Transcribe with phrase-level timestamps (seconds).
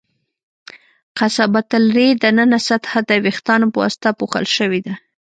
[1.19, 4.93] قصبة الریې د ننه سطحه د وېښتانو په واسطه پوښل شوې ده.